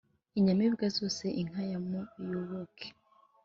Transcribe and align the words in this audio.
inyamibwa 0.39 0.85
zose 0.97 1.25
inka 1.41 1.61
ya 1.71 1.79
muyoboke 1.87 2.87